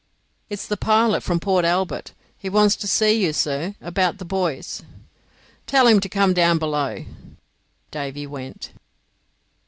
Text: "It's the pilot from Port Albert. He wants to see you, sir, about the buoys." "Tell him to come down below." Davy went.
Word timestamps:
"It's 0.49 0.65
the 0.65 0.77
pilot 0.77 1.21
from 1.21 1.39
Port 1.39 1.63
Albert. 1.63 2.13
He 2.35 2.49
wants 2.49 2.75
to 2.77 2.87
see 2.87 3.11
you, 3.23 3.33
sir, 3.33 3.75
about 3.79 4.17
the 4.17 4.25
buoys." 4.25 4.81
"Tell 5.67 5.85
him 5.85 5.99
to 5.99 6.09
come 6.09 6.33
down 6.33 6.57
below." 6.57 7.05
Davy 7.91 8.25
went. 8.25 8.71